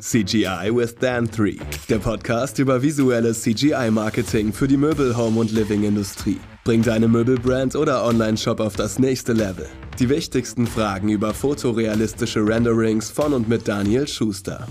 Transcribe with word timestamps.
CGI 0.00 0.70
with 0.74 0.94
Dan 0.98 1.26
3, 1.26 1.56
der 1.90 1.98
Podcast 1.98 2.58
über 2.58 2.80
visuelles 2.80 3.42
CGI-Marketing 3.42 4.50
für 4.50 4.66
die 4.66 4.78
Möbel-, 4.78 5.14
Home- 5.14 5.38
und 5.38 5.52
Living-Industrie. 5.52 6.38
Bring 6.64 6.80
deine 6.80 7.06
Möbelbrand 7.06 7.76
oder 7.76 8.06
Online-Shop 8.06 8.60
auf 8.60 8.76
das 8.76 8.98
nächste 8.98 9.34
Level. 9.34 9.68
Die 9.98 10.08
wichtigsten 10.08 10.66
Fragen 10.66 11.10
über 11.10 11.34
fotorealistische 11.34 12.40
Renderings 12.40 13.10
von 13.10 13.34
und 13.34 13.46
mit 13.50 13.68
Daniel 13.68 14.08
Schuster. 14.08 14.66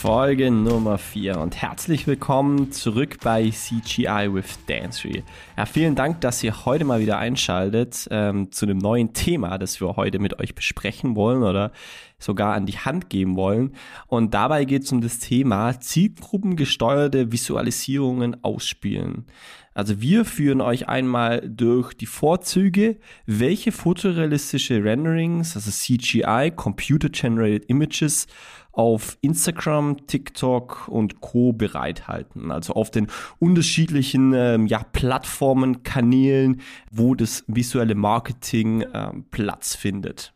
Folge 0.00 0.52
Nummer 0.52 0.96
4 0.96 1.40
und 1.40 1.60
herzlich 1.60 2.06
willkommen 2.06 2.70
zurück 2.70 3.16
bei 3.20 3.50
CGI 3.50 4.32
with 4.32 4.56
Dancery. 4.68 5.24
Ja, 5.56 5.66
vielen 5.66 5.96
Dank, 5.96 6.20
dass 6.20 6.40
ihr 6.44 6.64
heute 6.64 6.84
mal 6.84 7.00
wieder 7.00 7.18
einschaltet 7.18 8.06
ähm, 8.12 8.52
zu 8.52 8.64
einem 8.66 8.78
neuen 8.78 9.12
Thema, 9.12 9.58
das 9.58 9.80
wir 9.80 9.96
heute 9.96 10.20
mit 10.20 10.38
euch 10.38 10.54
besprechen 10.54 11.16
wollen 11.16 11.42
oder 11.42 11.72
sogar 12.18 12.54
an 12.54 12.66
die 12.66 12.78
Hand 12.78 13.10
geben 13.10 13.36
wollen. 13.36 13.74
Und 14.06 14.34
dabei 14.34 14.64
geht 14.64 14.84
es 14.84 14.92
um 14.92 15.00
das 15.00 15.18
Thema 15.18 15.78
zielgruppengesteuerte 15.80 17.32
Visualisierungen 17.32 18.42
ausspielen. 18.42 19.26
Also 19.74 20.00
wir 20.00 20.24
führen 20.24 20.60
euch 20.60 20.88
einmal 20.88 21.48
durch 21.48 21.94
die 21.94 22.06
Vorzüge, 22.06 22.98
welche 23.26 23.70
fotorealistische 23.70 24.82
Renderings, 24.82 25.54
also 25.54 25.70
CGI, 25.70 26.50
Computer 26.56 27.08
Generated 27.08 27.66
Images, 27.66 28.26
auf 28.72 29.18
Instagram, 29.22 30.06
TikTok 30.06 30.88
und 30.88 31.20
Co. 31.20 31.52
bereithalten. 31.52 32.50
Also 32.50 32.74
auf 32.74 32.90
den 32.90 33.08
unterschiedlichen 33.38 34.32
ähm, 34.34 34.66
ja, 34.66 34.84
Plattformen, 34.92 35.82
Kanälen, 35.82 36.60
wo 36.90 37.14
das 37.14 37.44
visuelle 37.46 37.94
Marketing 37.94 38.84
ähm, 38.94 39.26
Platz 39.30 39.74
findet. 39.74 40.32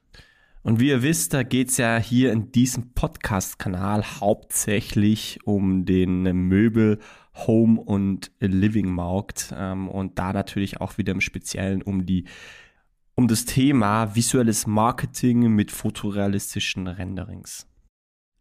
Und 0.62 0.78
wie 0.78 0.88
ihr 0.88 1.02
wisst, 1.02 1.34
da 1.34 1.42
geht 1.42 1.70
es 1.70 1.76
ja 1.76 1.98
hier 1.98 2.32
in 2.32 2.52
diesem 2.52 2.92
Podcast-Kanal 2.94 4.04
hauptsächlich 4.20 5.40
um 5.44 5.84
den 5.84 6.22
Möbel, 6.22 6.98
Home 7.34 7.80
und 7.80 8.30
Living-Markt 8.40 9.52
ähm, 9.56 9.88
und 9.88 10.18
da 10.18 10.32
natürlich 10.32 10.80
auch 10.80 10.98
wieder 10.98 11.12
im 11.12 11.20
Speziellen 11.20 11.82
um 11.82 12.06
die 12.06 12.24
um 13.14 13.28
das 13.28 13.44
Thema 13.44 14.14
visuelles 14.14 14.66
Marketing 14.66 15.54
mit 15.54 15.70
fotorealistischen 15.70 16.86
Renderings 16.86 17.66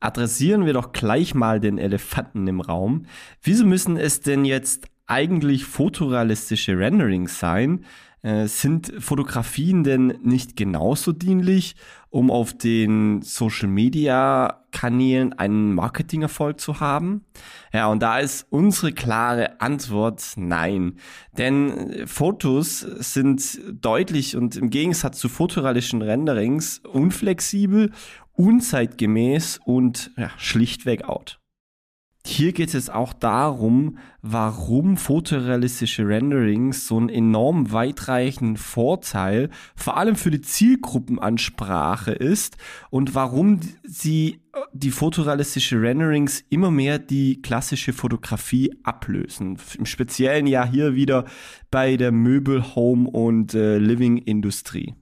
adressieren 0.02 0.66
wir 0.66 0.74
doch 0.74 0.92
gleich 0.92 1.34
mal 1.34 1.60
den 1.60 1.78
Elefanten 1.78 2.48
im 2.48 2.60
Raum. 2.60 3.06
Wieso 3.42 3.66
müssen 3.66 3.98
es 3.98 4.20
denn 4.20 4.44
jetzt 4.44 4.88
eigentlich 5.06 5.66
fotorealistische 5.66 6.78
Renderings 6.78 7.40
sein? 7.40 7.86
Äh, 8.24 8.46
sind 8.46 8.94
Fotografien 9.00 9.84
denn 9.84 10.20
nicht 10.24 10.56
genauso 10.56 11.12
dienlich, 11.12 11.76
um 12.10 12.30
auf 12.30 12.54
den 12.56 13.22
Social 13.24 13.68
Media 13.68 14.64
Kanälen 14.72 15.34
einen 15.34 15.74
Marketingerfolg 15.74 16.60
zu 16.60 16.80
haben? 16.80 17.26
Ja, 17.74 17.88
und 17.88 18.04
da 18.04 18.20
ist 18.20 18.46
unsere 18.52 18.92
klare 18.92 19.60
Antwort 19.60 20.34
nein. 20.36 21.00
Denn 21.36 22.06
Fotos 22.06 22.80
sind 22.82 23.60
deutlich 23.72 24.36
und 24.36 24.56
im 24.56 24.70
Gegensatz 24.70 25.18
zu 25.18 25.28
fotorealistischen 25.28 26.04
Renderings 26.04 26.80
unflexibel 26.80 27.92
unzeitgemäß 28.34 29.60
und 29.66 30.12
ja, 30.18 30.32
schlichtweg 30.38 31.06
out. 31.06 31.41
Hier 32.26 32.54
geht 32.54 32.76
es 32.76 32.90
auch 32.90 33.14
darum, 33.14 33.98
warum 34.22 34.96
fotorealistische 34.98 36.08
Renderings 36.08 36.88
so 36.88 36.98
einen 36.98 37.10
enorm 37.10 37.72
weitreichenden 37.72 38.58
Vorteil, 38.58 39.50
vor 39.76 39.98
allem 39.98 40.16
für 40.16 40.30
die 40.30 40.42
Zielgruppenansprache 40.42 42.12
ist 42.12 42.58
und 42.92 43.16
warum 43.16 43.60
sie 43.84 44.42
die 44.74 44.92
fotorealistische 44.92 45.82
Renderings 45.82 46.44
immer 46.50 46.70
mehr 46.70 47.00
die 47.00 47.42
klassische 47.42 47.94
Fotografie 47.94 48.72
ablösen. 48.84 49.58
Im 49.78 49.86
Speziellen 49.86 50.46
ja 50.46 50.66
hier 50.66 50.94
wieder 50.96 51.26
bei 51.72 51.98
der 51.98 52.12
Möbel, 52.12 52.76
Home 52.76 53.10
und 53.10 53.54
äh, 53.54 53.78
Living 53.78 54.18
Industrie. 54.18 54.94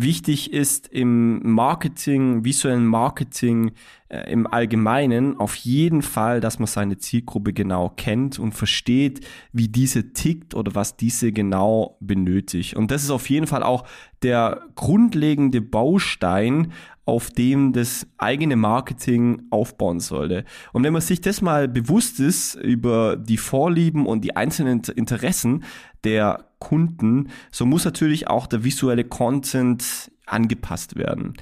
Wichtig 0.00 0.52
ist 0.52 0.86
im 0.86 1.54
Marketing, 1.54 2.44
visuellen 2.44 2.86
Marketing 2.86 3.72
äh, 4.08 4.30
im 4.30 4.46
Allgemeinen 4.46 5.36
auf 5.40 5.56
jeden 5.56 6.02
Fall, 6.02 6.40
dass 6.40 6.60
man 6.60 6.68
seine 6.68 6.98
Zielgruppe 6.98 7.52
genau 7.52 7.88
kennt 7.96 8.38
und 8.38 8.52
versteht, 8.52 9.26
wie 9.52 9.66
diese 9.66 10.12
tickt 10.12 10.54
oder 10.54 10.76
was 10.76 10.96
diese 10.96 11.32
genau 11.32 11.96
benötigt. 11.98 12.76
Und 12.76 12.92
das 12.92 13.02
ist 13.02 13.10
auf 13.10 13.28
jeden 13.28 13.48
Fall 13.48 13.64
auch 13.64 13.88
der 14.22 14.68
grundlegende 14.76 15.60
Baustein, 15.60 16.72
auf 17.04 17.30
dem 17.30 17.72
das 17.72 18.06
eigene 18.18 18.54
Marketing 18.54 19.48
aufbauen 19.50 19.98
sollte. 19.98 20.44
Und 20.72 20.84
wenn 20.84 20.92
man 20.92 21.02
sich 21.02 21.22
das 21.22 21.42
mal 21.42 21.66
bewusst 21.66 22.20
ist 22.20 22.54
über 22.54 23.16
die 23.16 23.36
Vorlieben 23.36 24.06
und 24.06 24.22
die 24.22 24.36
einzelnen 24.36 24.80
Interessen 24.94 25.64
der 26.04 26.47
Kunden, 26.58 27.28
so 27.50 27.66
muss 27.66 27.84
natürlich 27.84 28.28
auch 28.28 28.46
der 28.46 28.64
visuelle 28.64 29.04
Content 29.04 30.10
angepasst 30.26 30.96
werden. 30.96 31.34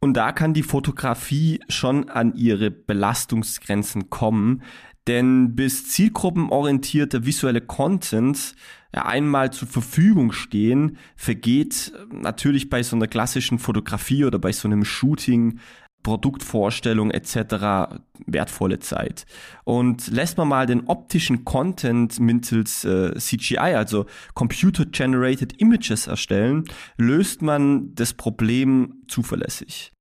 Und 0.00 0.14
da 0.14 0.32
kann 0.32 0.54
die 0.54 0.62
Fotografie 0.62 1.60
schon 1.68 2.08
an 2.08 2.34
ihre 2.34 2.70
Belastungsgrenzen 2.70 4.08
kommen, 4.08 4.62
denn 5.06 5.54
bis 5.56 5.88
zielgruppenorientierter 5.90 7.26
visuelle 7.26 7.60
Content 7.60 8.54
einmal 8.92 9.52
zur 9.52 9.68
Verfügung 9.68 10.32
stehen, 10.32 10.96
vergeht 11.16 11.92
natürlich 12.10 12.70
bei 12.70 12.82
so 12.82 12.96
einer 12.96 13.06
klassischen 13.06 13.58
Fotografie 13.58 14.24
oder 14.24 14.38
bei 14.38 14.52
so 14.52 14.68
einem 14.68 14.84
Shooting 14.84 15.58
Produktvorstellung 16.02 17.10
etc. 17.10 18.00
wertvolle 18.26 18.78
Zeit. 18.78 19.26
Und 19.64 20.08
lässt 20.08 20.38
man 20.38 20.48
mal 20.48 20.66
den 20.66 20.86
optischen 20.86 21.44
Content 21.44 22.18
mittels 22.20 22.84
äh, 22.84 23.14
CGI, 23.18 23.58
also 23.58 24.06
Computer 24.34 24.86
Generated 24.86 25.60
Images 25.60 26.06
erstellen, 26.06 26.64
löst 26.96 27.42
man 27.42 27.94
das 27.94 28.14
Problem 28.14 29.02
zuverlässig. 29.08 29.92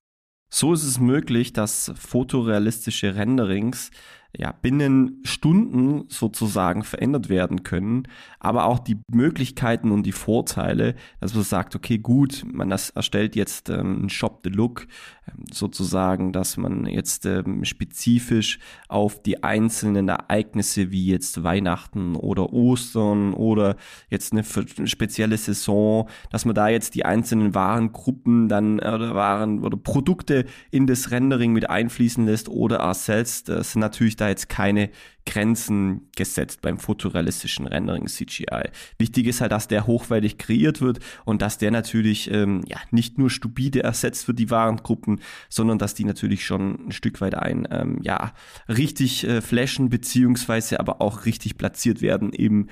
So 0.52 0.74
ist 0.74 0.84
es 0.84 1.00
möglich, 1.00 1.54
dass 1.54 1.92
fotorealistische 1.96 3.16
Renderings 3.16 3.92
ja, 4.38 4.52
binnen 4.52 5.22
Stunden 5.24 6.06
sozusagen 6.08 6.84
verändert 6.84 7.30
werden 7.30 7.64
können, 7.64 8.08
aber 8.40 8.66
auch 8.66 8.78
die 8.78 8.98
Möglichkeiten 9.12 9.92
und 9.92 10.04
die 10.04 10.12
Vorteile, 10.12 10.96
dass 11.20 11.34
man 11.34 11.44
sagt, 11.44 11.76
okay, 11.76 11.98
gut, 11.98 12.46
man 12.52 12.70
erstellt 12.70 13.36
jetzt 13.36 13.70
ähm, 13.70 14.00
einen 14.00 14.10
Shop 14.10 14.42
the 14.44 14.50
Look, 14.50 14.88
ähm, 15.28 15.46
sozusagen, 15.52 16.32
dass 16.32 16.58
man 16.58 16.86
jetzt 16.86 17.26
ähm, 17.26 17.66
spezifisch 17.66 18.60
auf 18.88 19.22
die 19.22 19.44
einzelnen 19.44 20.10
Ereignisse 20.10 20.92
wie 20.92 21.08
jetzt 21.08 21.44
Weihnachten 21.44 22.16
oder 22.16 22.54
Ostern 22.54 23.34
oder 23.34 23.78
jetzt 24.10 24.32
eine 24.32 24.44
spezielle 24.44 25.38
Saison, 25.38 26.08
dass 26.30 26.46
man 26.46 26.54
da 26.54 26.68
jetzt 26.68 26.94
die 26.94 27.04
einzelnen 27.04 27.56
Warengruppen 27.56 28.48
dann 28.48 28.80
oder 28.80 29.16
Waren 29.16 29.64
oder 29.64 29.76
Produkte 29.76 30.46
in 30.70 30.86
das 30.86 31.10
Rendering 31.10 31.52
mit 31.52 31.68
einfließen 31.68 32.26
lässt 32.28 32.48
oder 32.48 32.78
ersetzt. 32.78 33.50
Das 33.50 33.72
sind 33.72 33.82
natürlich 33.82 34.19
da 34.22 34.30
jetzt 34.30 34.50
keine 34.50 34.90
Grenzen 35.26 36.10
gesetzt 36.16 36.62
beim 36.62 36.80
fotorealistischen 36.80 37.68
Rendering 37.68 38.08
CGI. 38.08 38.70
Wichtig 38.98 39.28
ist 39.28 39.42
halt, 39.42 39.52
dass 39.52 39.68
der 39.68 39.86
hochwertig 39.86 40.38
kreiert 40.38 40.82
wird 40.82 41.00
und 41.26 41.42
dass 41.42 41.58
der 41.58 41.72
natürlich 41.72 42.32
ähm, 42.32 42.64
ja 42.68 42.78
nicht 42.92 43.18
nur 43.18 43.30
stupide 43.30 43.84
ersetzt 43.84 44.28
wird, 44.28 44.40
die 44.40 44.50
Warengruppen, 44.50 45.22
sondern 45.50 45.78
dass 45.78 45.94
die 45.94 46.06
natürlich 46.06 46.46
schon 46.46 46.88
ein 46.88 46.92
Stück 46.92 47.22
weit 47.22 47.36
ein 47.36 47.68
ähm, 47.70 48.00
ja 48.02 48.34
richtig 48.68 49.28
äh, 49.28 49.42
flashen 49.42 49.90
beziehungsweise 49.90 50.80
aber 50.80 51.02
auch 51.02 51.26
richtig 51.26 51.58
platziert 51.58 52.02
werden 52.02 52.34
im 52.34 52.68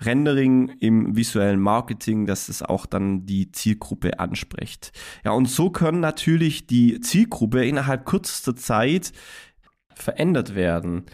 Rendering 0.00 0.70
im 0.80 1.14
visuellen 1.14 1.60
Marketing, 1.60 2.26
dass 2.26 2.48
es 2.48 2.62
auch 2.62 2.86
dann 2.86 3.26
die 3.26 3.52
Zielgruppe 3.52 4.18
anspricht. 4.18 4.92
Ja, 5.24 5.32
und 5.32 5.46
so 5.46 5.70
können 5.70 6.00
natürlich 6.00 6.66
die 6.66 7.00
Zielgruppe 7.00 7.66
innerhalb 7.66 8.06
kürzester 8.06 8.56
Zeit 8.56 9.12
verändert 10.02 10.54
werden. 10.54 11.06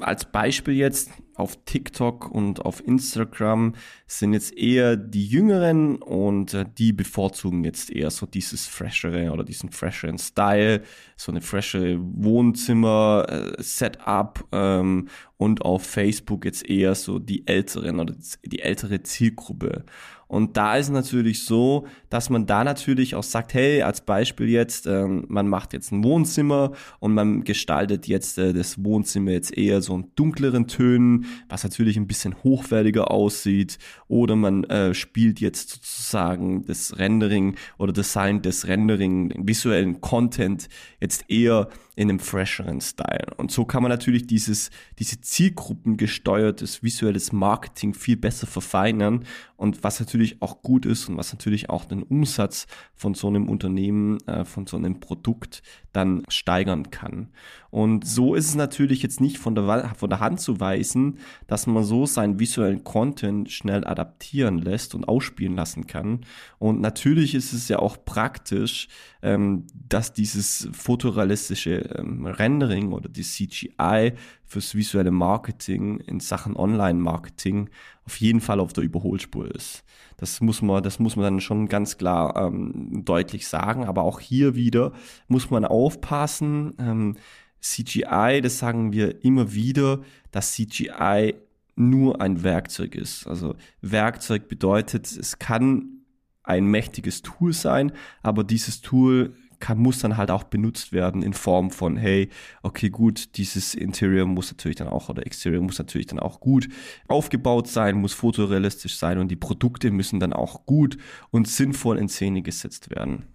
Als 0.00 0.24
Beispiel 0.24 0.74
jetzt 0.74 1.10
auf 1.34 1.58
TikTok 1.64 2.30
und 2.30 2.64
auf 2.64 2.86
Instagram 2.86 3.74
sind 4.06 4.34
jetzt 4.34 4.56
eher 4.56 4.96
die 4.96 5.26
Jüngeren 5.26 5.96
und 5.96 6.54
äh, 6.54 6.64
die 6.78 6.92
bevorzugen 6.92 7.64
jetzt 7.64 7.90
eher 7.90 8.10
so 8.10 8.26
dieses 8.26 8.66
freshere 8.66 9.32
oder 9.32 9.42
diesen 9.44 9.70
fresheren 9.70 10.18
Style, 10.18 10.82
so 11.16 11.32
eine 11.32 11.40
freshere 11.40 11.98
Wohnzimmer-Setup 12.00 14.44
äh, 14.52 14.56
ähm, 14.56 15.08
und 15.36 15.62
auf 15.62 15.84
Facebook 15.84 16.44
jetzt 16.44 16.68
eher 16.68 16.94
so 16.94 17.18
die 17.18 17.46
älteren 17.46 17.98
oder 18.00 18.14
die 18.44 18.60
ältere 18.60 19.02
Zielgruppe. 19.02 19.86
Und 20.32 20.56
da 20.56 20.78
ist 20.78 20.88
natürlich 20.88 21.44
so, 21.44 21.86
dass 22.08 22.30
man 22.30 22.46
da 22.46 22.64
natürlich 22.64 23.14
auch 23.14 23.22
sagt, 23.22 23.52
hey, 23.52 23.82
als 23.82 24.00
Beispiel 24.00 24.48
jetzt, 24.48 24.86
ähm, 24.86 25.26
man 25.28 25.46
macht 25.46 25.74
jetzt 25.74 25.92
ein 25.92 26.02
Wohnzimmer 26.02 26.72
und 27.00 27.12
man 27.12 27.44
gestaltet 27.44 28.06
jetzt 28.06 28.38
äh, 28.38 28.54
das 28.54 28.82
Wohnzimmer 28.82 29.32
jetzt 29.32 29.54
eher 29.54 29.82
so 29.82 29.94
in 29.94 30.06
dunkleren 30.14 30.68
Tönen, 30.68 31.21
was 31.48 31.64
natürlich 31.64 31.96
ein 31.96 32.06
bisschen 32.06 32.34
hochwertiger 32.42 33.10
aussieht. 33.10 33.78
Oder 34.08 34.36
man 34.36 34.64
äh, 34.64 34.94
spielt 34.94 35.40
jetzt 35.40 35.70
sozusagen 35.70 36.64
das 36.64 36.98
Rendering 36.98 37.56
oder 37.78 37.92
Design 37.92 38.42
des 38.42 38.66
Rendering, 38.66 39.30
den 39.30 39.48
visuellen 39.48 40.00
Content 40.00 40.68
jetzt 41.00 41.24
eher 41.28 41.68
in 41.94 42.08
einem 42.08 42.20
fresheren 42.20 42.80
Style. 42.80 43.26
Und 43.36 43.50
so 43.50 43.64
kann 43.64 43.82
man 43.82 43.90
natürlich 43.90 44.26
dieses, 44.26 44.70
diese 44.98 45.20
zielgruppengesteuertes 45.20 46.82
visuelles 46.82 47.32
Marketing 47.32 47.92
viel 47.92 48.16
besser 48.16 48.46
verfeinern 48.46 49.24
und 49.56 49.84
was 49.84 50.00
natürlich 50.00 50.40
auch 50.40 50.62
gut 50.62 50.86
ist 50.86 51.08
und 51.08 51.18
was 51.18 51.32
natürlich 51.32 51.68
auch 51.68 51.84
den 51.84 52.02
Umsatz 52.02 52.66
von 52.94 53.14
so 53.14 53.28
einem 53.28 53.48
Unternehmen, 53.48 54.18
äh, 54.26 54.44
von 54.44 54.66
so 54.66 54.76
einem 54.76 55.00
Produkt 55.00 55.62
dann 55.92 56.22
steigern 56.28 56.90
kann. 56.90 57.28
Und 57.70 58.06
so 58.06 58.34
ist 58.34 58.48
es 58.48 58.54
natürlich 58.54 59.02
jetzt 59.02 59.20
nicht 59.20 59.38
von 59.38 59.54
der, 59.54 59.92
von 59.96 60.08
der 60.08 60.20
Hand 60.20 60.40
zu 60.40 60.60
weisen, 60.60 61.11
dass 61.46 61.66
man 61.66 61.84
so 61.84 62.06
seinen 62.06 62.38
visuellen 62.38 62.84
Content 62.84 63.50
schnell 63.50 63.84
adaptieren 63.84 64.58
lässt 64.58 64.94
und 64.94 65.06
ausspielen 65.06 65.56
lassen 65.56 65.86
kann. 65.86 66.20
Und 66.58 66.80
natürlich 66.80 67.34
ist 67.34 67.52
es 67.52 67.68
ja 67.68 67.78
auch 67.78 68.04
praktisch, 68.04 68.88
ähm, 69.22 69.66
dass 69.88 70.12
dieses 70.12 70.68
fotorealistische 70.72 71.76
ähm, 71.96 72.26
Rendering 72.26 72.92
oder 72.92 73.08
die 73.08 73.22
CGI 73.22 74.12
fürs 74.44 74.74
visuelle 74.74 75.10
Marketing 75.10 75.98
in 76.00 76.20
Sachen 76.20 76.56
Online-Marketing 76.56 77.70
auf 78.04 78.16
jeden 78.16 78.40
Fall 78.40 78.60
auf 78.60 78.72
der 78.72 78.84
Überholspur 78.84 79.54
ist. 79.54 79.84
Das 80.16 80.40
muss 80.40 80.60
man, 80.62 80.82
das 80.82 80.98
muss 80.98 81.16
man 81.16 81.24
dann 81.24 81.40
schon 81.40 81.68
ganz 81.68 81.98
klar 81.98 82.36
ähm, 82.36 83.04
deutlich 83.04 83.48
sagen. 83.48 83.84
Aber 83.84 84.02
auch 84.02 84.20
hier 84.20 84.54
wieder 84.54 84.92
muss 85.28 85.50
man 85.50 85.64
aufpassen. 85.64 86.74
Ähm, 86.78 87.16
CGI, 87.62 88.40
das 88.42 88.58
sagen 88.58 88.92
wir 88.92 89.24
immer 89.24 89.54
wieder, 89.54 90.02
dass 90.30 90.52
CGI 90.52 91.34
nur 91.74 92.20
ein 92.20 92.42
Werkzeug 92.42 92.94
ist. 92.94 93.26
Also 93.26 93.54
Werkzeug 93.80 94.48
bedeutet, 94.48 95.10
es 95.10 95.38
kann 95.38 96.02
ein 96.42 96.66
mächtiges 96.66 97.22
Tool 97.22 97.52
sein, 97.52 97.92
aber 98.22 98.44
dieses 98.44 98.80
Tool 98.80 99.34
kann, 99.60 99.78
muss 99.78 100.00
dann 100.00 100.16
halt 100.16 100.30
auch 100.32 100.42
benutzt 100.42 100.92
werden 100.92 101.22
in 101.22 101.32
Form 101.32 101.70
von, 101.70 101.96
hey, 101.96 102.28
okay, 102.62 102.90
gut, 102.90 103.36
dieses 103.36 103.74
Interior 103.74 104.26
muss 104.26 104.50
natürlich 104.50 104.76
dann 104.76 104.88
auch, 104.88 105.08
oder 105.08 105.24
Exterior 105.24 105.62
muss 105.62 105.78
natürlich 105.78 106.08
dann 106.08 106.18
auch 106.18 106.40
gut 106.40 106.68
aufgebaut 107.06 107.68
sein, 107.68 107.96
muss 107.96 108.12
fotorealistisch 108.12 108.96
sein 108.96 109.18
und 109.18 109.28
die 109.28 109.36
Produkte 109.36 109.92
müssen 109.92 110.18
dann 110.18 110.32
auch 110.32 110.66
gut 110.66 110.98
und 111.30 111.46
sinnvoll 111.46 111.98
in 111.98 112.08
Szene 112.08 112.42
gesetzt 112.42 112.90
werden. 112.90 113.28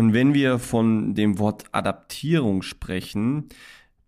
Und 0.00 0.14
wenn 0.14 0.32
wir 0.32 0.58
von 0.58 1.12
dem 1.12 1.38
Wort 1.38 1.64
Adaptierung 1.72 2.62
sprechen, 2.62 3.50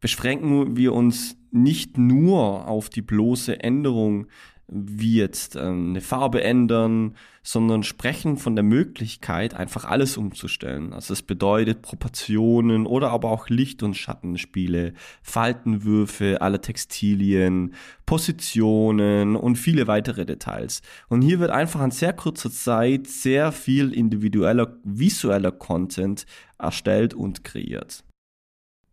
beschränken 0.01 0.75
wir 0.75 0.95
uns 0.95 1.37
nicht 1.51 1.99
nur 1.99 2.67
auf 2.67 2.89
die 2.89 3.03
bloße 3.03 3.63
Änderung 3.63 4.27
wie 4.75 5.17
jetzt 5.17 5.57
ähm, 5.57 5.91
eine 5.91 6.01
Farbe 6.01 6.43
ändern, 6.43 7.15
sondern 7.43 7.83
sprechen 7.83 8.37
von 8.37 8.57
der 8.57 8.63
Möglichkeit, 8.63 9.55
einfach 9.55 9.85
alles 9.85 10.17
umzustellen. 10.17 10.93
Also 10.93 11.13
es 11.13 11.23
bedeutet 11.23 11.83
Proportionen 11.83 12.87
oder 12.87 13.11
aber 13.11 13.31
auch 13.31 13.49
Licht- 13.49 13.83
und 13.83 13.95
Schattenspiele, 13.95 14.95
Faltenwürfe, 15.23 16.41
alle 16.41 16.61
Textilien, 16.61 17.75
Positionen 18.07 19.37
und 19.37 19.57
viele 19.57 19.87
weitere 19.87 20.25
Details. 20.25 20.83
Und 21.09 21.23
hier 21.23 21.41
wird 21.41 21.51
einfach 21.51 21.83
in 21.83 21.91
sehr 21.91 22.13
kurzer 22.13 22.51
Zeit 22.51 23.07
sehr 23.07 23.53
viel 23.53 23.93
individueller 23.93 24.77
visueller 24.85 25.53
Content 25.53 26.27
erstellt 26.59 27.13
und 27.13 27.45
kreiert. 27.45 28.05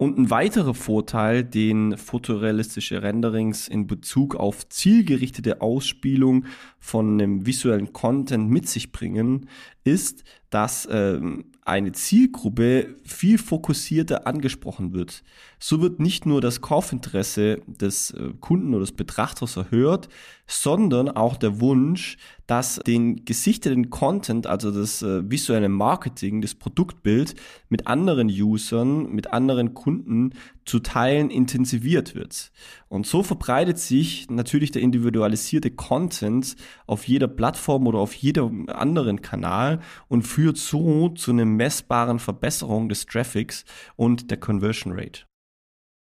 Und 0.02 0.18
ein 0.18 0.30
weiterer 0.30 0.74
Vorteil, 0.74 1.44
den 1.44 1.98
fotorealistische 1.98 3.04
Renderings 3.04 3.68
in 3.68 3.86
Bezug 3.86 4.34
auf 4.34 4.70
zielgerichtete 4.70 5.60
Ausspielung 5.60 6.46
von 6.80 7.16
einem 7.20 7.46
visuellen 7.46 7.92
Content 7.92 8.50
mit 8.50 8.70
sich 8.70 8.94
bringen, 8.94 9.50
ist, 9.84 10.24
dass 10.50 10.88
ähm, 10.92 11.46
eine 11.70 11.92
Zielgruppe 11.92 12.96
viel 13.04 13.38
fokussierter 13.38 14.26
angesprochen 14.26 14.94
wird. 14.94 15.24
So 15.60 15.82
wird 15.82 16.00
nicht 16.00 16.26
nur 16.26 16.42
das 16.42 16.62
Kaufinteresse 16.62 17.62
des 17.68 18.12
äh, 18.12 18.32
Kunden 18.40 18.74
oder 18.74 18.82
des 18.82 18.94
Betrachters 18.94 19.56
erhöht, 19.56 20.10
sondern 20.48 21.10
auch 21.10 21.38
der 21.38 21.60
Wunsch, 21.62 22.18
dass 22.48 22.78
den 22.78 23.24
gesichteten 23.24 23.92
Content, 23.92 24.48
also 24.48 24.72
das 24.72 25.04
äh, 25.04 25.30
visuelle 25.30 25.70
Marketing, 25.70 26.42
das 26.42 26.56
Produktbild 26.56 27.36
mit 27.70 27.86
anderen 27.86 28.30
Usern, 28.30 29.12
mit 29.12 29.32
anderen 29.32 29.76
Kunden 29.76 30.32
zu 30.70 30.80
teilen 30.80 31.32
intensiviert 31.32 32.14
wird. 32.16 32.52
Und 32.88 33.08
so 33.08 33.24
verbreitet 33.24 33.80
sich 33.80 34.30
natürlich 34.30 34.72
der 34.72 34.84
individualisierte 34.84 35.72
Content 35.72 36.56
auf 36.86 37.08
jeder 37.08 37.28
Plattform 37.28 37.88
oder 37.88 38.00
auf 38.00 38.14
jedem 38.14 38.70
anderen 38.70 39.22
Kanal 39.22 39.80
und 40.08 40.22
führt 40.22 40.58
so 40.58 41.10
zu 41.10 41.32
einer 41.32 41.46
messbaren 41.46 42.20
Verbesserung 42.20 42.88
des 42.88 43.06
Traffics 43.06 43.66
und 43.96 44.30
der 44.30 44.40
Conversion 44.40 44.94
Rate. 44.94 45.29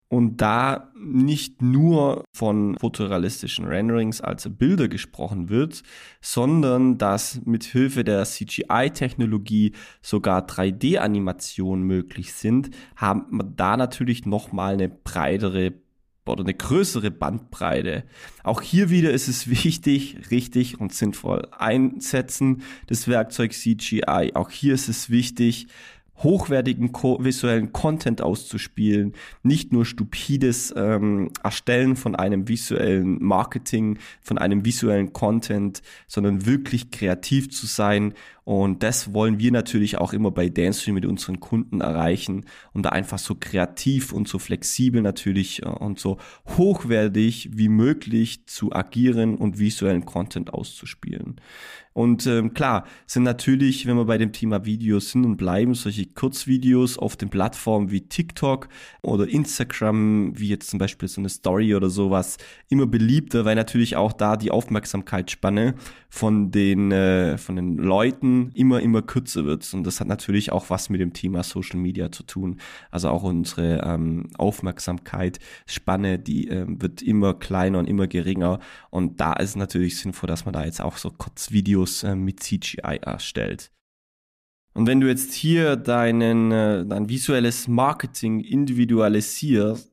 Und 0.07 0.37
da 0.37 0.91
nicht 0.95 1.63
nur 1.63 2.23
von 2.31 2.77
fotorealistischen 2.79 3.65
Renderings 3.65 4.21
als 4.21 4.47
Bilder 4.49 4.87
gesprochen 4.87 5.49
wird, 5.49 5.81
sondern 6.21 6.99
dass 6.99 7.41
mit 7.43 7.63
Hilfe 7.63 8.03
der 8.03 8.23
CGI-Technologie 8.23 9.73
sogar 10.01 10.45
3D-Animationen 10.45 11.83
möglich 11.83 12.33
sind, 12.33 12.69
haben 12.95 13.25
wir 13.31 13.45
da 13.45 13.77
natürlich 13.77 14.25
nochmal 14.25 14.73
eine 14.73 14.89
breitere 14.89 15.73
oder 16.27 16.43
eine 16.43 16.53
größere 16.53 17.11
Bandbreite. 17.11 18.03
Auch 18.43 18.61
hier 18.61 18.89
wieder 18.89 19.11
ist 19.11 19.27
es 19.27 19.47
wichtig, 19.49 20.17
richtig 20.31 20.79
und 20.79 20.93
sinnvoll 20.93 21.47
einsetzen 21.51 22.63
des 22.89 23.07
Werkzeugs 23.07 23.61
CGI. 23.61 24.31
Auch 24.33 24.49
hier 24.49 24.73
ist 24.73 24.89
es 24.89 25.09
wichtig, 25.09 25.67
hochwertigen 26.23 26.91
visuellen 26.93 27.73
Content 27.73 28.21
auszuspielen, 28.21 29.13
nicht 29.43 29.73
nur 29.73 29.85
stupides 29.85 30.73
ähm, 30.75 31.31
Erstellen 31.43 31.95
von 31.95 32.15
einem 32.15 32.47
visuellen 32.47 33.21
Marketing, 33.23 33.99
von 34.21 34.37
einem 34.37 34.65
visuellen 34.65 35.13
Content, 35.13 35.81
sondern 36.07 36.45
wirklich 36.45 36.91
kreativ 36.91 37.51
zu 37.51 37.65
sein 37.65 38.13
und 38.45 38.83
das 38.83 39.11
wollen 39.11 39.39
wir 39.39 39.51
natürlich 39.51 39.97
auch 39.97 40.13
immer 40.13 40.29
bei 40.29 40.49
Dance 40.49 40.93
mit 40.93 41.07
unseren 41.07 41.39
Kunden 41.39 41.81
erreichen, 41.81 42.45
um 42.73 42.83
da 42.83 42.89
einfach 42.89 43.17
so 43.17 43.33
kreativ 43.33 44.13
und 44.13 44.27
so 44.27 44.37
flexibel 44.37 45.01
natürlich 45.01 45.63
äh, 45.63 45.65
und 45.65 45.99
so 45.99 46.17
hochwertig 46.55 47.49
wie 47.53 47.69
möglich 47.69 48.45
zu 48.45 48.71
agieren 48.71 49.35
und 49.35 49.57
visuellen 49.57 50.05
Content 50.05 50.53
auszuspielen. 50.53 51.41
Und 51.95 52.27
ähm, 52.27 52.53
klar, 52.53 52.85
sind 53.07 53.23
natürlich, 53.23 53.87
wenn 53.87 53.95
wir 53.95 54.03
bei 54.03 54.17
dem 54.17 54.33
Thema 54.33 54.65
Videos 54.65 55.11
sind 55.11 55.23
und 55.23 55.37
bleiben, 55.37 55.73
solche 55.75 56.05
Kurzvideos 56.05 56.97
auf 56.97 57.15
den 57.15 57.29
Plattformen 57.29 57.89
wie 57.89 58.01
TikTok 58.01 58.67
oder 59.01 59.25
Instagram, 59.29 60.37
wie 60.37 60.49
jetzt 60.49 60.69
zum 60.69 60.77
Beispiel 60.77 61.07
so 61.07 61.21
eine 61.21 61.29
Story 61.29 61.73
oder 61.73 61.89
sowas, 61.89 62.37
immer 62.67 62.85
beliebter, 62.85 63.45
weil 63.45 63.55
natürlich 63.55 63.95
auch 63.95 64.11
da 64.11 64.35
die 64.35 64.51
Aufmerksamkeitsspanne 64.51 65.75
von 66.09 66.51
den, 66.51 66.91
äh, 66.91 67.37
von 67.37 67.55
den 67.55 67.77
Leuten 67.77 68.34
immer, 68.53 68.81
immer 68.81 69.01
kürzer 69.01 69.45
wird. 69.45 69.71
Und 69.73 69.83
das 69.85 69.99
hat 69.99 70.07
natürlich 70.07 70.51
auch 70.51 70.69
was 70.69 70.89
mit 70.89 71.01
dem 71.01 71.13
Thema 71.13 71.43
Social 71.43 71.79
Media 71.79 72.11
zu 72.11 72.23
tun. 72.23 72.59
Also 72.91 73.09
auch 73.09 73.23
unsere 73.23 73.81
ähm, 73.83 74.27
Aufmerksamkeit, 74.37 75.39
Spanne, 75.65 76.19
die 76.19 76.47
ähm, 76.47 76.81
wird 76.81 77.01
immer 77.01 77.33
kleiner 77.33 77.79
und 77.79 77.87
immer 77.87 78.07
geringer. 78.07 78.59
Und 78.89 79.19
da 79.19 79.33
ist 79.33 79.55
natürlich 79.55 79.97
sinnvoll, 79.97 80.27
dass 80.27 80.45
man 80.45 80.53
da 80.53 80.65
jetzt 80.65 80.81
auch 80.81 80.97
so 80.97 81.11
Kurzvideos 81.11 82.03
äh, 82.03 82.15
mit 82.15 82.41
CGI 82.41 82.99
erstellt. 83.01 83.71
Und 84.73 84.87
wenn 84.87 84.99
du 84.99 85.07
jetzt 85.07 85.33
hier 85.33 85.77
deinen, 85.77 86.51
äh, 86.51 86.85
dein 86.85 87.07
visuelles 87.07 87.67
Marketing 87.67 88.41
individualisierst, 88.41 89.89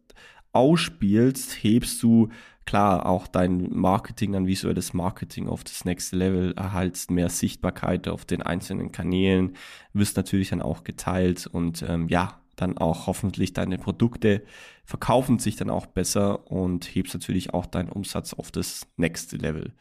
ausspielst, 0.53 1.63
hebst 1.63 2.03
du 2.03 2.29
klar 2.65 3.07
auch 3.07 3.27
dein 3.27 3.71
Marketing, 3.75 4.33
dein 4.33 4.47
visuelles 4.47 4.95
Marketing 4.95 5.49
auf 5.49 5.65
das 5.65 5.85
nächste 5.85 6.17
Level, 6.17 6.53
erhaltst 6.57 7.11
mehr 7.11 7.29
Sichtbarkeit 7.29 8.09
auf 8.09 8.25
den 8.25 8.43
einzelnen 8.43 8.93
Kanälen, 8.93 9.57
wirst 9.93 10.17
natürlich 10.17 10.51
dann 10.51 10.63
auch 10.63 10.85
geteilt 10.85 11.47
und 11.47 11.83
ähm, 11.89 12.09
ja, 12.09 12.41
dann 12.57 12.79
auch 12.79 13.07
hoffentlich 13.07 13.53
deine 13.53 13.79
Produkte 13.79 14.43
verkaufen 14.85 15.39
sich 15.39 15.57
dann 15.57 15.71
auch 15.71 15.87
besser 15.87 16.51
und 16.51 16.85
hebst 16.85 17.15
natürlich 17.15 17.55
auch 17.55 17.67
deinen 17.67 17.89
Umsatz 17.89 18.35
auf 18.35 18.51
das 18.51 18.87
nächste 18.97 19.37
Level. 19.37 19.73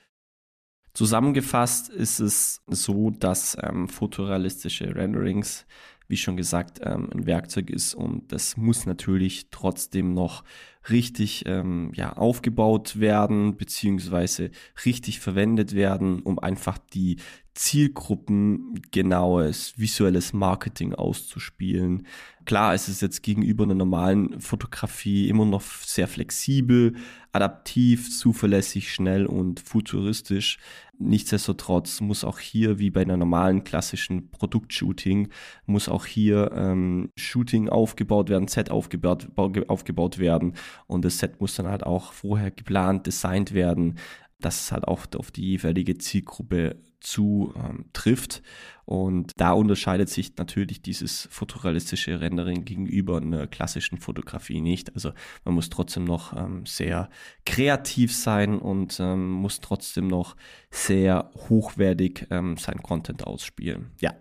Zusammengefasst 0.94 1.90
ist 1.90 2.20
es 2.20 2.62
so, 2.68 3.12
dass 3.12 3.58
ähm, 3.62 3.88
fotorealistische 3.88 4.94
Renderings 4.96 5.66
wie 6.12 6.18
schon 6.18 6.38
gesagt, 6.38 6.82
ähm, 6.84 7.10
ein 7.14 7.26
Werkzeug 7.26 7.70
ist 7.70 7.96
und 7.96 8.32
das 8.32 8.58
muss 8.58 8.86
natürlich 8.86 9.48
trotzdem 9.50 10.14
noch 10.14 10.44
richtig 10.90 11.44
ähm, 11.46 11.92
ja, 11.96 12.14
aufgebaut 12.14 13.00
werden, 13.00 13.56
beziehungsweise 13.56 14.52
richtig 14.86 15.20
verwendet 15.20 15.74
werden, 15.74 16.22
um 16.22 16.38
einfach 16.38 16.78
die 16.78 17.18
Zielgruppen 17.54 18.82
genaues 18.92 19.74
visuelles 19.78 20.34
Marketing 20.34 20.94
auszuspielen. 20.94 22.08
Klar, 22.46 22.74
es 22.74 22.90
ist 22.90 23.02
jetzt 23.02 23.24
gegenüber 23.24 23.64
einer 23.64 23.76
normalen 23.76 24.40
Fotografie 24.42 25.30
immer 25.30 25.46
noch 25.46 25.62
sehr 25.62 26.08
flexibel, 26.08 26.96
adaptiv, 27.32 28.10
zuverlässig, 28.18 28.92
schnell 28.92 29.26
und 29.26 29.60
futuristisch. 29.60 30.60
Nichtsdestotrotz 31.04 32.00
muss 32.00 32.24
auch 32.24 32.40
hier, 32.40 32.78
wie 32.80 32.92
bei 32.92 33.02
einer 33.02 33.18
normalen 33.18 33.64
klassischen 33.64 34.30
Produktshooting, 34.30 35.30
muss 35.66 35.90
auch 35.90 36.06
hier 36.06 36.52
ähm, 36.54 37.10
Shooting 37.18 37.70
aufgebaut 37.70 38.30
werden, 38.30 38.48
Set 38.48 38.70
aufgebaut, 38.70 39.30
aufgebaut 39.36 40.20
werden. 40.20 40.54
Und 40.88 41.04
das 41.04 41.18
Set 41.18 41.42
muss 41.42 41.56
dann 41.56 41.68
halt 41.68 41.84
auch 41.84 42.14
vorher 42.14 42.52
geplant, 42.52 43.08
designt 43.08 43.54
werden, 43.54 43.98
dass 44.40 44.62
es 44.62 44.72
halt 44.72 44.88
auch 44.88 45.06
auf 45.16 45.32
die 45.32 45.44
jeweilige 45.44 45.98
Zielgruppe 45.98 46.78
zu 47.02 47.54
ähm, 47.56 47.86
trifft. 47.94 48.42
Und 48.86 49.32
da 49.38 49.52
unterscheidet 49.52 50.10
sich 50.10 50.36
natürlich 50.38 50.82
dieses 50.82 51.28
fotorealistische 51.32 52.20
Rendering 52.20 52.66
gegenüber 52.66 53.18
einer 53.18 53.48
klassischen 53.48 53.98
Fotografie 53.98 54.62
nicht. 54.62 54.94
Also 54.96 55.12
man 55.46 55.56
muss 55.56 55.70
trotzdem 55.70 56.06
noch 56.06 56.36
ähm, 56.36 56.66
sehr 56.66 57.10
kreativ 57.46 58.16
sein 58.16 58.60
und 58.60 59.00
ähm, 59.00 59.30
muss 59.30 59.60
trotzdem 59.60 60.08
noch 60.08 60.36
sehr 60.70 61.32
hochwertig 61.50 62.28
ähm, 62.32 62.58
sein 62.58 62.82
Content 62.82 63.26
ausspielen. 63.26 63.92
Ja. 64.00 64.14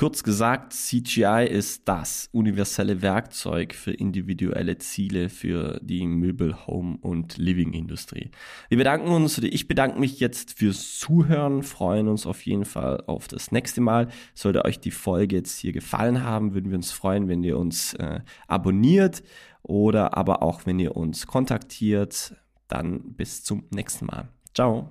Kurz 0.00 0.22
gesagt, 0.22 0.72
CGI 0.72 1.46
ist 1.46 1.86
das 1.86 2.30
universelle 2.32 3.02
Werkzeug 3.02 3.74
für 3.74 3.90
individuelle 3.90 4.78
Ziele 4.78 5.28
für 5.28 5.78
die 5.82 6.06
Möbel-, 6.06 6.66
Home- 6.66 6.96
und 7.02 7.36
Living-Industrie. 7.36 8.30
Wir 8.70 8.78
bedanken 8.78 9.08
uns, 9.08 9.36
oder 9.36 9.48
ich 9.48 9.68
bedanke 9.68 10.00
mich 10.00 10.18
jetzt 10.18 10.56
fürs 10.58 10.98
Zuhören, 10.98 11.62
freuen 11.62 12.08
uns 12.08 12.24
auf 12.24 12.46
jeden 12.46 12.64
Fall 12.64 13.04
auf 13.08 13.28
das 13.28 13.52
nächste 13.52 13.82
Mal. 13.82 14.08
Sollte 14.32 14.64
euch 14.64 14.80
die 14.80 14.90
Folge 14.90 15.36
jetzt 15.36 15.58
hier 15.58 15.74
gefallen 15.74 16.24
haben, 16.24 16.54
würden 16.54 16.70
wir 16.70 16.78
uns 16.78 16.92
freuen, 16.92 17.28
wenn 17.28 17.44
ihr 17.44 17.58
uns 17.58 17.92
äh, 17.92 18.20
abonniert 18.48 19.22
oder 19.62 20.16
aber 20.16 20.42
auch, 20.42 20.64
wenn 20.64 20.78
ihr 20.78 20.96
uns 20.96 21.26
kontaktiert. 21.26 22.34
Dann 22.68 23.02
bis 23.02 23.44
zum 23.44 23.64
nächsten 23.68 24.06
Mal. 24.06 24.30
Ciao. 24.54 24.90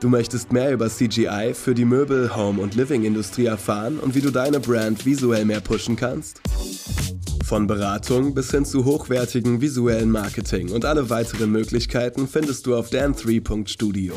Du 0.00 0.08
möchtest 0.08 0.50
mehr 0.50 0.72
über 0.72 0.88
CGI 0.88 1.52
für 1.52 1.74
die 1.74 1.84
Möbel-, 1.84 2.34
Home- 2.34 2.62
und 2.62 2.74
Living-Industrie 2.74 3.44
erfahren 3.44 3.98
und 3.98 4.14
wie 4.14 4.22
du 4.22 4.30
deine 4.30 4.58
Brand 4.58 5.04
visuell 5.04 5.44
mehr 5.44 5.60
pushen 5.60 5.94
kannst? 5.94 6.40
Von 7.44 7.66
Beratung 7.66 8.32
bis 8.32 8.50
hin 8.50 8.64
zu 8.64 8.86
hochwertigen 8.86 9.60
visuellen 9.60 10.10
Marketing 10.10 10.70
und 10.70 10.86
alle 10.86 11.10
weiteren 11.10 11.50
Möglichkeiten 11.50 12.28
findest 12.28 12.66
du 12.66 12.76
auf 12.76 12.90
dan3.studio. 12.90 14.14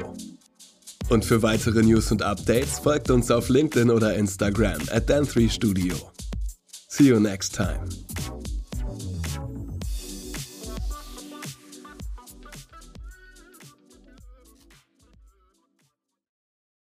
Und 1.10 1.26
für 1.26 1.42
weitere 1.42 1.82
News 1.82 2.12
und 2.12 2.22
Updates 2.22 2.80
folgt 2.80 3.12
uns 3.12 3.30
auf 3.30 3.50
LinkedIn 3.50 3.90
oder 3.90 4.16
Instagram 4.16 4.82
at 4.90 5.10
dan3studio. 5.10 5.96
See 6.88 7.10
you 7.10 7.20
next 7.20 7.56
time. 7.56 7.90